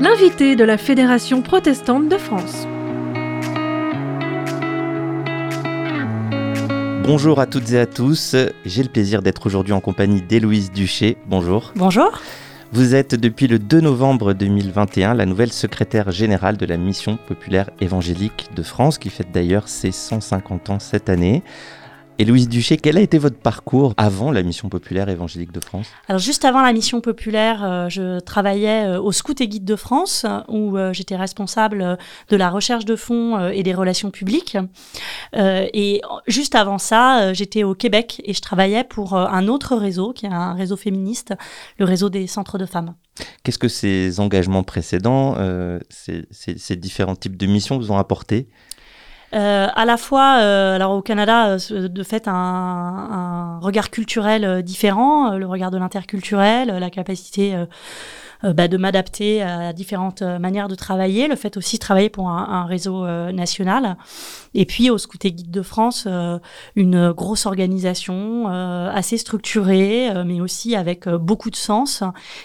[0.00, 2.66] L'invité de la Fédération protestante de France.
[7.04, 8.36] Bonjour à toutes et à tous.
[8.66, 11.16] J'ai le plaisir d'être aujourd'hui en compagnie d'Héloïse Duché.
[11.26, 11.72] Bonjour.
[11.74, 12.20] Bonjour.
[12.72, 17.70] Vous êtes depuis le 2 novembre 2021 la nouvelle secrétaire générale de la Mission populaire
[17.80, 21.42] évangélique de France, qui fête d'ailleurs ses 150 ans cette année.
[22.18, 25.86] Et Louise Duché, quel a été votre parcours avant la Mission populaire évangélique de France?
[26.08, 29.76] Alors juste avant la Mission populaire, euh, je travaillais euh, au Scout et Guide de
[29.76, 31.98] France, où euh, j'étais responsable
[32.30, 34.56] de la recherche de fonds et des relations publiques.
[35.34, 40.24] et juste avant ça, j'étais au Québec et je travaillais pour un autre réseau, qui
[40.26, 41.34] est un réseau féministe,
[41.78, 42.94] le réseau des centres de femmes.
[43.42, 45.36] Qu'est-ce que ces engagements précédents,
[45.90, 48.48] ces, ces différents types de missions vous ont apporté?
[49.36, 55.36] Euh, à la fois, euh, alors au Canada, euh, de fait, un, regard culturel différent,
[55.36, 57.54] le regard de l'interculturel, la capacité
[58.42, 62.28] bah, de m'adapter à différentes euh, manières de travailler, le fait aussi de travailler pour
[62.28, 63.96] un, réseau euh, national.
[64.54, 66.08] Et puis au Scout et Guide de France,
[66.76, 72.02] une grosse organisation assez structurée, mais aussi avec beaucoup de sens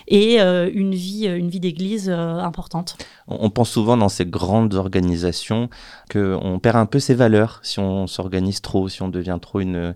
[0.08, 2.98] et une vie, une vie d'église importante.
[3.28, 5.70] On pense souvent dans ces grandes organisations
[6.12, 9.96] qu'on perd un peu ses valeurs si on s'organise trop, si on devient trop une,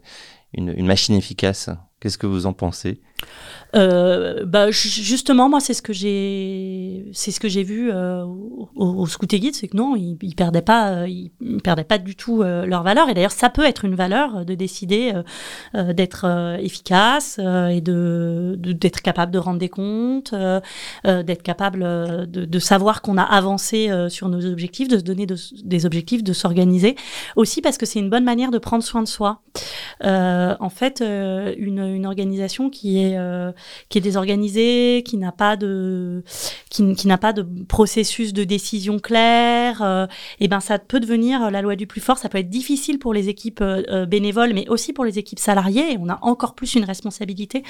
[0.53, 1.69] une machine efficace.
[1.99, 3.01] Qu'est-ce que vous en pensez?
[3.75, 8.69] Euh, bah, justement, moi, c'est ce que j'ai, c'est ce que j'ai vu euh, au,
[8.75, 12.15] au Scout Guide, c'est que non, ils, ils perdaient pas, euh, ils, perdaient pas du
[12.15, 13.09] tout leur valeur.
[13.09, 15.13] Et d'ailleurs, ça peut être une valeur de décider
[15.73, 20.33] d'être efficace et de, d'être capable de rendre des comptes,
[21.03, 21.81] d'être capable
[22.29, 26.95] de, savoir qu'on a avancé sur nos objectifs, de se donner des objectifs, de s'organiser.
[27.35, 29.41] Aussi parce que c'est une bonne manière de prendre soin de soi.
[30.03, 33.04] en fait, une organisation qui est
[33.89, 36.23] qui est désorganisé, qui n'a pas de
[36.69, 40.07] qui, qui n'a pas de processus de décision clair, euh,
[40.39, 42.17] et ben ça peut devenir la loi du plus fort.
[42.17, 45.39] Ça peut être difficile pour les équipes euh, euh, bénévoles, mais aussi pour les équipes
[45.39, 45.93] salariées.
[45.93, 47.63] Et on a encore plus une responsabilité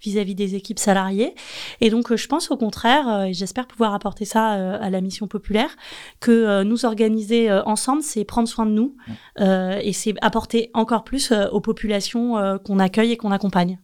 [0.00, 1.34] vis-à-vis des équipes salariées.
[1.80, 5.76] Et donc je pense au contraire, et j'espère pouvoir apporter ça à la mission populaire,
[6.20, 8.96] que nous organiser ensemble, c'est prendre soin de nous
[9.38, 13.78] et c'est apporter encore plus aux populations qu'on accueille et qu'on accompagne.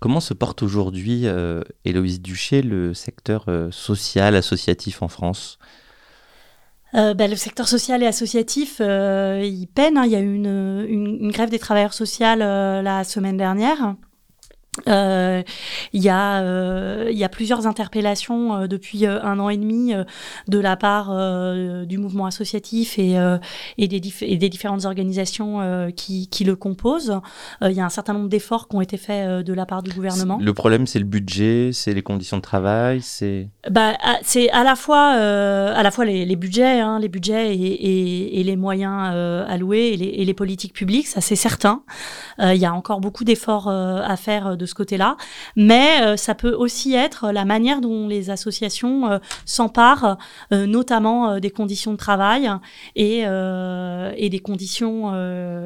[0.00, 5.58] Comment se porte aujourd'hui, euh, Héloïse Duché, le secteur euh, social, associatif en France?
[6.94, 9.98] Euh, bah, le secteur social et associatif, il peine.
[9.98, 10.04] Hein.
[10.06, 13.94] Il y a eu une, une, grève des travailleurs sociaux la semaine dernière.
[14.86, 15.42] Euh,
[15.92, 19.92] il y a euh, y a plusieurs interpellations euh, depuis un an et demi
[20.46, 21.08] de la part
[21.86, 23.16] du mouvement associatif et
[23.78, 27.20] et des, et des différentes organisations qui, qui le composent.
[27.62, 29.90] il y a un certain nombre d'efforts qui ont été faits de la part du
[29.90, 30.38] gouvernement.
[30.40, 34.76] Le problème c'est le budget, c'est les conditions de travail, c'est bah c'est à la
[34.76, 39.14] fois à la fois les, les budgets hein, les budgets et, les moyens
[39.48, 41.82] alloués et les, et les, politiques publiques, ça c'est certain.
[42.38, 45.16] il y a encore beaucoup d'efforts à faire de ce côté-là,
[45.56, 50.18] mais euh, ça peut aussi être la manière dont les associations euh, s'emparent,
[50.52, 52.48] euh, notamment des conditions de travail
[52.94, 55.12] et, et des conditions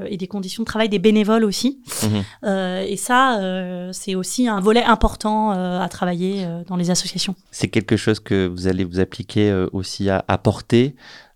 [0.06, 1.80] et des conditions de travail des bénévoles aussi.
[2.02, 2.46] Mmh.
[2.86, 7.34] et ça, c'est aussi un volet important à travailler dans les associations.
[7.50, 10.94] C'est quelque chose que vous allez vous appliquer aussi à apporter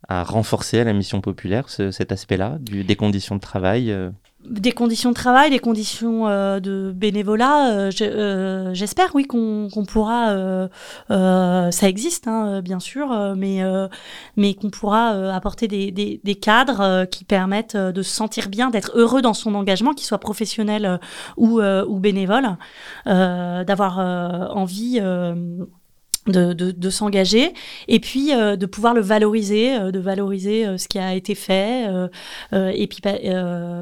[0.08, 3.94] à renforcer à la mission populaire cet aspect-là des conditions de travail
[4.48, 10.68] des conditions de travail, des conditions euh, de bénévolat, euh, euh, j'espère oui qu'on pourra,
[11.08, 13.60] ça existe hein, bien sûr, mais
[14.36, 18.92] mais qu'on pourra apporter des, des, des cadres qui permettent de se sentir bien, d'être
[18.94, 21.00] heureux dans son engagement, qu'il soit professionnel
[21.36, 22.56] ou ou bénévole,
[23.04, 23.98] d'avoir
[24.56, 25.00] envie
[26.26, 27.52] de, de, de s'engager
[27.88, 31.34] et puis euh, de pouvoir le valoriser, euh, de valoriser euh, ce qui a été
[31.34, 31.86] fait
[32.52, 33.00] et puis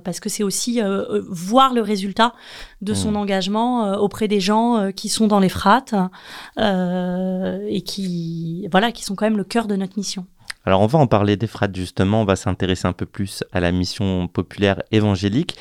[0.04, 0.80] parce que c'est aussi
[1.28, 2.34] voir le résultat
[2.80, 3.16] de son mmh.
[3.16, 5.94] engagement auprès des gens qui sont dans les frates
[6.58, 10.26] et qui voilà qui sont quand même le cœur de notre mission.
[10.64, 13.60] Alors on va en parler des frates justement, on va s'intéresser un peu plus à
[13.60, 15.56] la mission populaire évangélique.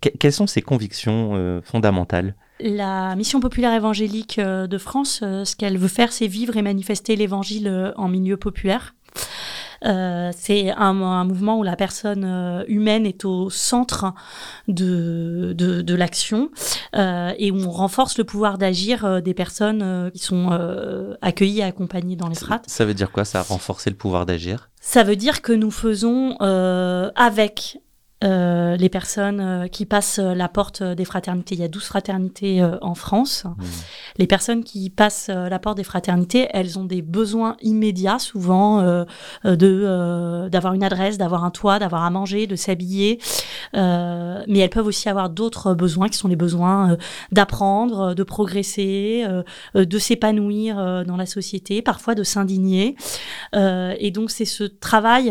[0.00, 2.34] quelles sont ses convictions fondamentales?
[2.60, 6.62] La mission populaire évangélique euh, de France, euh, ce qu'elle veut faire, c'est vivre et
[6.62, 8.94] manifester l'évangile euh, en milieu populaire.
[9.82, 14.14] c'est un, mouvement où la personne humaine est au centre
[14.68, 16.50] de, de, l'action
[16.94, 20.50] et où on renforce le pouvoir d'agir des personnes qui sont
[21.20, 22.64] accueillies et accompagnées dans les strates.
[22.68, 24.70] Ça veut dire quoi ça, renforcer le pouvoir d'agir?
[24.80, 27.78] Ça veut dire que nous faisons avec
[28.24, 31.54] euh, les personnes euh, qui passent la porte des fraternités.
[31.54, 33.44] Il y a 12 fraternités euh, en France.
[33.44, 33.64] Mmh.
[34.16, 38.80] Les personnes qui passent la porte des fraternités, elles ont des besoins immédiats, souvent
[39.44, 43.18] de d'avoir une adresse, d'avoir un toit, d'avoir à manger, de s'habiller.
[43.74, 46.96] mais elles peuvent aussi avoir d'autres besoins qui sont les besoins
[47.32, 49.26] d'apprendre, de progresser,
[49.74, 52.96] de s'épanouir dans la société, parfois de s'indigner.
[53.54, 55.30] et donc c'est ce travail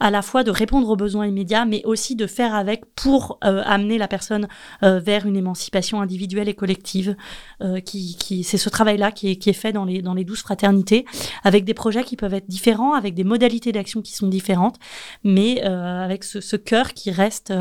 [0.00, 3.62] à la fois de répondre aux besoins immédiats, mais aussi de faire avec pour euh,
[3.64, 4.48] amener la personne
[4.82, 7.16] euh, vers une émancipation individuelle et collective.
[7.62, 10.24] Euh, qui, qui c'est ce travail-là qui est, qui est fait dans les, dans les
[10.24, 11.04] douze fraternités,
[11.44, 14.76] avec des projets qui peuvent être différents, avec des modalités d'action qui sont différentes,
[15.24, 17.52] mais avec ce, cœur qui reste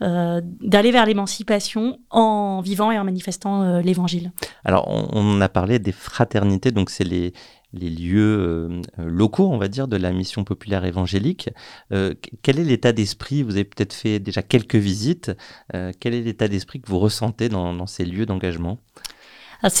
[0.00, 4.32] d'aller vers l'émancipation en vivant et en manifestant l'évangile.
[4.64, 7.32] Alors, on a parlé des fraternités, donc c'est les,
[7.76, 11.50] les lieux euh, locaux, on va dire, de la mission populaire évangélique.
[11.92, 13.42] Euh, quel est l'état d'esprit?
[13.42, 15.32] Vous avez peut-être fait déjà quelques visites.
[15.74, 18.78] Euh, quel est l'état d'esprit que vous ressentez dans ces lieux d'engagement?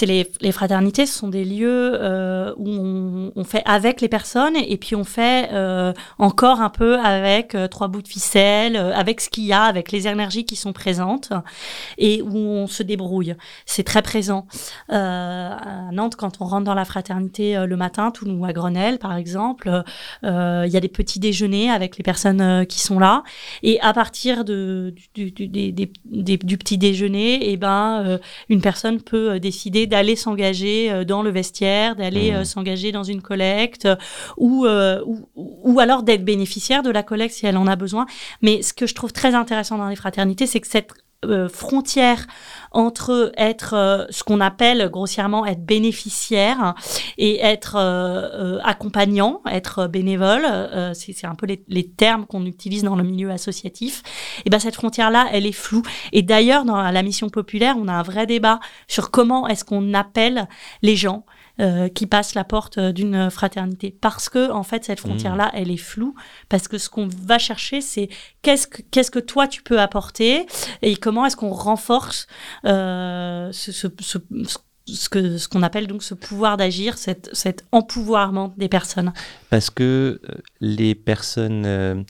[0.02, 4.76] Les, les, fraternités, ce sont des lieux euh, où on, fait avec les personnes et
[4.76, 9.28] puis on fait euh, encore un peu avec euh, trois bouts de ficelle, avec ce
[9.30, 11.32] qu'il y a, avec les énergies qui sont présentes
[11.98, 13.36] et où on se débrouille.
[13.66, 14.46] C'est très présent.
[14.88, 19.14] À Nantes, quand on rentre dans la fraternité le matin, tout ou à Grenelle par
[19.16, 19.82] exemple,
[20.22, 20.28] il
[20.68, 23.22] y a des petits déjeuners avec les personnes qui sont là
[23.62, 28.18] et à partir du petit déjeuner, et eh ben
[28.48, 32.44] une personne peut décider d'aller s'engager euh, dans le vestiaire, d'aller euh, mmh.
[32.44, 33.88] s'engager dans une collecte,
[34.36, 38.06] ou, euh, ou, ou alors d'être bénéficiaire de la collecte si elle en a besoin.
[38.42, 40.92] Mais ce que je trouve très intéressant dans les fraternités, c'est que cette
[41.52, 42.26] frontière
[42.72, 46.74] entre être ce qu'on appelle grossièrement être bénéficiaire
[47.18, 47.76] et être
[48.62, 50.46] accompagnant, être bénévole,
[50.94, 54.02] c'est un peu les, les termes qu'on utilise dans le milieu associatif.
[54.44, 55.82] Et ben cette frontière là, elle est floue.
[56.12, 59.94] Et d'ailleurs dans la mission populaire, on a un vrai débat sur comment est-ce qu'on
[59.94, 60.48] appelle
[60.82, 61.24] les gens.
[61.58, 63.96] Euh, qui passent la porte d'une fraternité.
[63.98, 66.14] Parce que en fait cette frontière là elle est floue.
[66.50, 68.10] Parce que ce qu'on va chercher c'est
[68.42, 70.44] qu'est-ce que qu'est-ce que toi tu peux apporter
[70.82, 72.26] et comment est-ce qu'on renforce
[72.66, 74.18] euh, ce, ce, ce,
[74.86, 79.12] ce que ce qu'on appelle donc ce pouvoir d'agir, cet, cet empouvoirment des personnes.
[79.50, 82.02] Parce que euh, les personnes euh,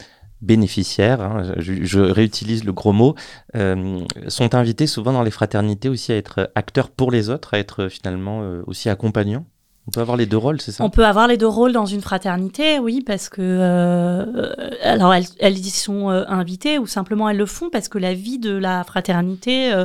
[0.43, 3.15] bénéficiaires, hein, je, réutilise le gros mot,
[3.55, 7.59] euh, sont invités souvent dans les fraternités aussi à être acteurs pour les autres, à
[7.59, 9.47] être finalement euh, aussi accompagnants
[9.89, 10.83] on peut avoir les deux rôles, c'est ça?
[10.83, 14.53] On peut avoir les deux rôles dans une fraternité, oui, parce que euh,
[14.83, 18.41] alors elles, y sont euh, invitées ou simplement elles le font parce que la vie
[18.41, 19.85] de la fraternité euh,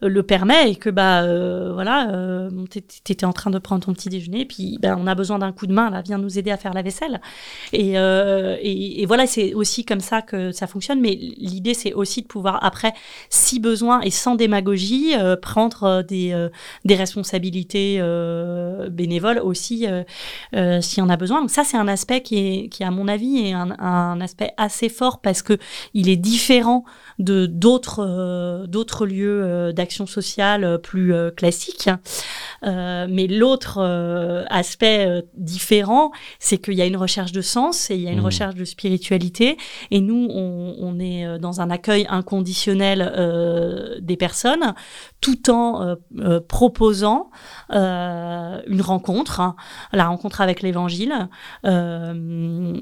[0.00, 2.50] le permet et que bah euh, voilà, euh,
[3.04, 5.66] t'étais en train de prendre ton petit déjeuner, puis bah, on a besoin d'un coup
[5.66, 7.20] de main, là, viens nous aider à faire la vaisselle.
[7.74, 11.00] Et, et, et voilà, c'est aussi comme ça que ça fonctionne.
[11.00, 12.94] Mais l'idée, c'est aussi de pouvoir après,
[13.28, 16.48] si besoin et sans démagogie, prendre des
[16.84, 18.00] des responsabilités
[18.90, 20.02] bénévoles aussi euh,
[20.54, 21.40] euh, s'il y en a besoin.
[21.40, 24.52] Donc ça, c'est un aspect qui est, qui à mon avis, est un, un aspect
[24.56, 25.58] assez fort parce que
[25.94, 26.84] il est différent
[27.18, 31.90] de d'autres euh, d'autres lieux euh, d'action sociale plus classiques.
[32.62, 33.78] mais l'autre
[34.48, 38.20] aspect différent, c'est qu'il y a une recherche de sens et il y a une
[38.20, 38.24] mmh.
[38.24, 39.56] recherche de spiritualité.
[39.90, 44.74] Et nous, on, on est dans un accueil inconditionnel des personnes,
[45.20, 45.96] tout en
[46.48, 47.30] proposant
[47.70, 49.31] une rencontre
[49.92, 51.28] La rencontre avec l'Évangile,
[51.64, 52.74] euh,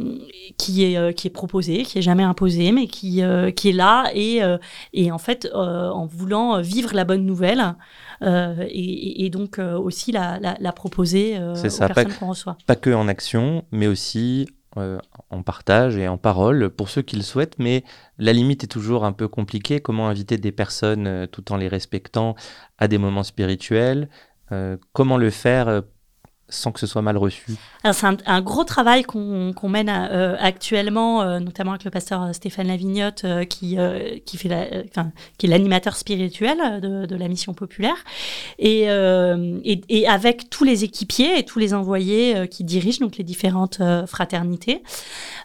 [0.58, 3.72] qui est euh, qui est proposée, qui est jamais imposée, mais qui euh, qui est
[3.72, 4.40] là et
[4.92, 7.74] et en fait en voulant vivre la bonne nouvelle.
[8.22, 12.58] Et, et, donc aussi la, la, la proposer aux ça, personnes qu'on reçoit.
[12.66, 17.22] Pas que en action, mais aussi en partage et en parole pour ceux qui le
[17.22, 17.82] souhaitent, mais
[18.18, 19.80] la limite est toujours un peu compliquée.
[19.80, 22.34] Comment inviter des personnes tout en les respectant
[22.76, 24.10] à des moments spirituels
[24.92, 25.82] Comment le faire
[26.50, 27.56] sans que ce soit mal reçu
[27.92, 32.66] c'est un, gros travail qu'on mène euh, actuellement, euh, notamment avec le pasteur euh, Stéphane
[32.66, 33.78] Lavignotte, qui,
[34.26, 34.66] qui, la,
[35.38, 37.96] qui est l'animateur spirituel de, de, la mission populaire,
[38.58, 43.80] et, et, avec tous les équipiers et tous les envoyés qui dirigent donc les différentes
[44.06, 44.82] fraternités.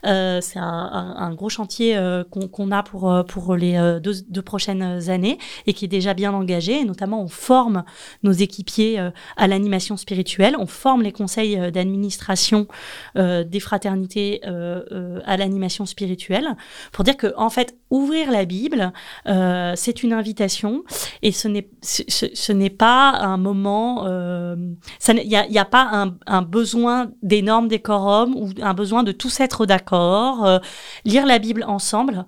[0.04, 1.98] c'est un, un, gros chantier
[2.32, 6.80] qu'on a pour, pour les deux, deux, prochaines années et qui est déjà bien engagé.
[6.80, 7.84] Et notamment, on forme
[8.24, 9.00] nos équipiers
[9.38, 12.68] à l'animation spirituelle, on forme les conseils d'administration
[13.18, 16.56] euh, des fraternités euh, euh, à l'animation spirituelle,
[16.92, 18.92] pour dire que en fait, ouvrir la Bible,
[19.76, 20.84] c'est une invitation
[21.22, 27.68] et ce n'est ce, n'est pas un moment, il n'y a, pas un, besoin d'énormes
[27.68, 30.60] décorum ou un besoin de tous être d'accord.
[31.06, 32.26] lire la Bible ensemble,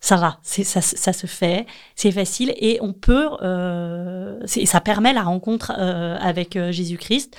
[0.00, 5.72] ça va, ça, se fait, c'est facile et on peut, euh, ça permet la rencontre
[5.76, 7.36] euh, avec euh, Jésus-Christ,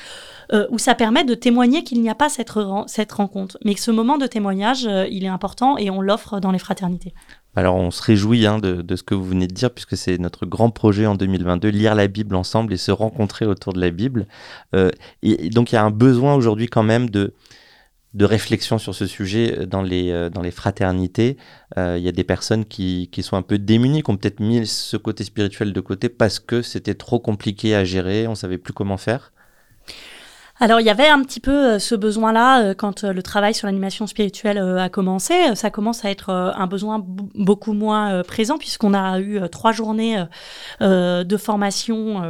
[0.53, 3.91] euh, où ça permet de témoigner qu'il n'y a pas cette, rencontre, mais que ce
[3.91, 7.13] moment de témoignage, euh, il est important et on l'offre dans les fraternités.
[7.55, 10.45] Alors on se réjouit hein, de, ce que vous venez de dire, puisque c'est notre
[10.45, 14.25] grand projet en 2022, lire la Bible ensemble et se rencontrer autour de la Bible.
[14.73, 14.89] Euh,
[15.21, 17.33] et, donc il y a un besoin aujourd'hui quand même de
[18.13, 21.37] de réflexion sur ce sujet dans les, dans les fraternités.
[21.75, 24.65] Il y a des personnes qui, qui, sont un peu démunies, qui ont peut-être mis
[24.65, 28.73] ce côté spirituel de côté parce que c'était trop compliqué à gérer, on savait plus
[28.73, 29.33] comment faire.
[30.59, 33.53] Alors il y avait un petit peu euh, ce besoin-là euh, quand euh, le travail
[33.53, 35.33] sur l'animation spirituelle a commencé.
[35.55, 40.23] Ça commence à être un besoin beaucoup moins présent puisqu'on a eu trois journées
[40.81, 42.21] de formation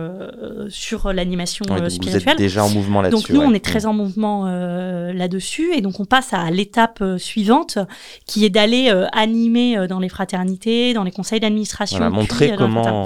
[0.69, 2.23] sur l'animation ouais, spirituelle.
[2.23, 3.23] Vous êtes déjà en mouvement là-dessus.
[3.23, 3.47] Donc nous, ouais.
[3.47, 7.77] on est très en mouvement là-dessus et donc on passe à l'étape suivante
[8.25, 11.97] qui est d'aller animer dans les fraternités, dans les conseils d'administration.
[11.97, 13.05] Voilà, montrer comment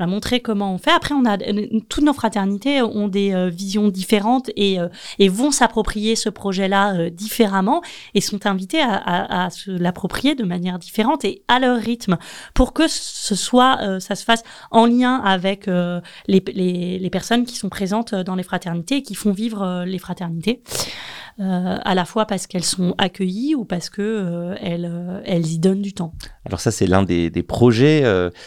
[0.00, 0.90] à montrer comment on fait.
[0.90, 1.36] Après, on a
[1.88, 4.88] toutes nos fraternités ont des euh, visions différentes et, euh,
[5.18, 7.82] et vont s'approprier ce projet-là euh, différemment
[8.14, 12.18] et sont invités à, à, à se l'approprier de manière différente et à leur rythme
[12.54, 17.56] pour que ce soit, ça se fasse en lien avec les, les, les, personnes qui
[17.56, 20.62] sont présentes dans les fraternités et qui font vivre les fraternités.
[21.38, 25.46] Euh, à la fois parce qu'elles sont accueillies ou parce que euh, elles, euh, elles
[25.52, 26.12] y donnent du temps.
[26.44, 28.04] Alors ça, c'est l'un des, projets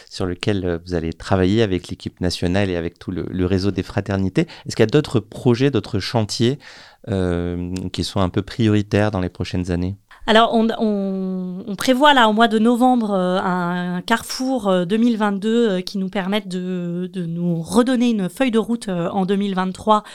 [0.09, 3.83] sur lequel vous allez travailler avec l'équipe nationale et avec tout le, le réseau des
[3.83, 4.47] fraternités.
[4.65, 6.59] Est-ce qu'il y a d'autres projets, d'autres chantiers
[7.07, 9.97] qui sont un peu prioritaires dans les prochaines années?
[10.25, 15.49] Alors, on, on, on, prévoit là au mois de novembre euh, un, carrefour euh, 2022
[15.49, 20.05] euh, qui nous permette de, de, nous redonner une feuille de route euh, en 2023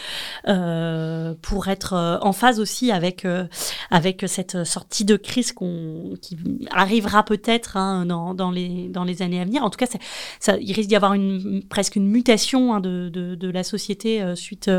[0.49, 3.27] euh, pour être en phase aussi avec
[3.91, 6.39] avec cette sortie de crise qui
[6.71, 9.63] arrivera peut-être hein, dans, dans, les dans les années à venir.
[9.63, 9.87] En tout cas,
[10.59, 14.71] il risque d'y avoir une presque une mutation hein, de, de, de, la société suite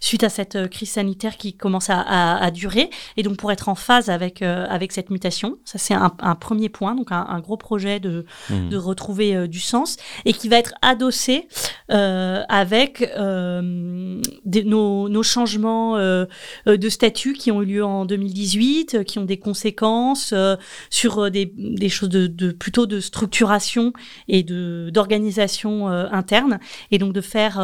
[0.00, 2.88] suite à cette crise sanitaire qui commence à, à, durer.
[3.16, 5.58] Et donc, pour être en phase avec avec cette mutation.
[5.64, 8.68] Ça, c'est un, un, premier point, donc un, un gros projet de, mmh.
[8.68, 14.20] de retrouver euh, du sens et qui va être adossé euh, avec euh,
[14.64, 16.26] nos, nos, changements euh,
[16.66, 20.56] de statut qui ont eu lieu en 2018, qui ont des conséquences euh,
[20.90, 23.92] sur des, des choses de, de, plutôt de structuration
[24.28, 26.58] et de d'organisation euh, interne,
[26.90, 27.58] et donc de faire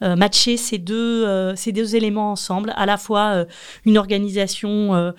[0.00, 3.44] matcher ces deux ces deux éléments ensemble, à la fois
[3.84, 5.12] une organisation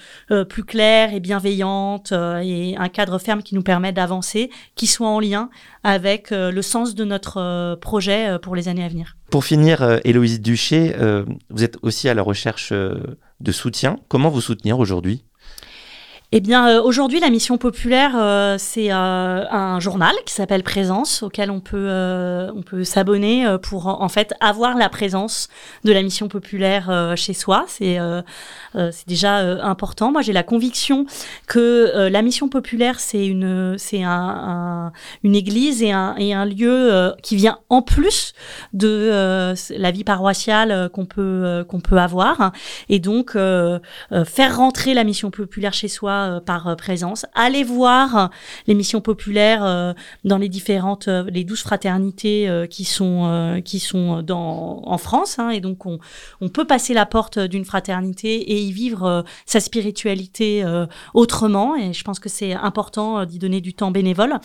[0.50, 5.08] plus claire et bienveillante euh, et un cadre ferme qui nous permet d'avancer, qui soit
[5.08, 5.50] en lien
[5.84, 7.76] avec euh, le sens de notre euh,
[8.12, 9.16] projet pour les années à venir.
[9.30, 10.96] Pour finir, Héloïse Duché,
[11.50, 13.98] vous êtes aussi à la recherche de soutien.
[14.08, 15.24] Comment vous soutenir aujourd'hui?
[16.34, 21.24] Eh bien, euh, aujourd'hui, la mission populaire, euh, c'est euh, un journal qui s'appelle Présence,
[21.24, 21.90] auquel on peut
[22.56, 25.50] on peut s'abonner pour en fait avoir la présence
[25.84, 27.66] de la mission populaire chez soi.
[27.68, 27.98] C'est
[28.74, 30.12] c'est déjà important.
[30.12, 31.06] Moi, j'ai la conviction
[31.48, 34.92] que la mission populaire, c'est une c'est un, un,
[35.24, 38.34] une église et un et un lieu qui vient en plus
[38.74, 42.52] de la vie paroissiale qu'on peut qu'on peut avoir.
[42.90, 47.26] Et donc, faire rentrer la mission populaire chez soi par présence.
[47.34, 48.30] Allez voir
[48.68, 55.40] les missions populaires dans les différentes, les douze fraternités qui sont qui sont en France.
[55.40, 56.00] Hein, et donc on,
[56.40, 60.66] on peut passer la porte d'une fraternité et y vivre sa spiritualité
[61.14, 61.76] autrement.
[61.76, 64.36] Et je pense que c'est important d'y donner du temps bénévole.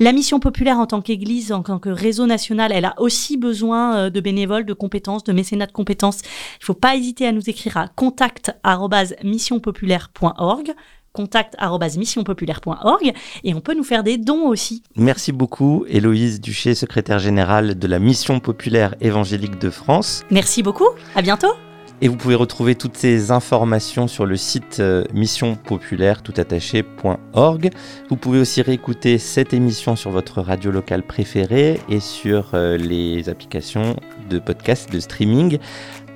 [0.00, 4.10] La mission populaire en tant qu'église, en tant que réseau national, elle a aussi besoin
[4.10, 6.20] de bénévoles, de compétences, de mécénat de compétences.
[6.22, 10.74] Il ne faut pas hésiter à nous écrire à contact@missionpopulaire.org
[11.14, 13.12] contact.missionpopulaire.org
[13.44, 14.82] et on peut nous faire des dons aussi.
[14.96, 20.22] Merci beaucoup Héloïse Duché, secrétaire générale de la Mission populaire évangélique de France.
[20.30, 21.54] Merci beaucoup, à bientôt.
[22.00, 27.70] Et vous pouvez retrouver toutes ces informations sur le site euh, missionpopulaire.org.
[28.10, 33.28] Vous pouvez aussi réécouter cette émission sur votre radio locale préférée et sur euh, les
[33.28, 33.94] applications
[34.28, 35.58] de podcast de streaming.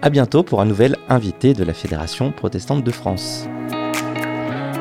[0.02, 3.48] À bientôt pour un nouvel invité de la Fédération protestante de France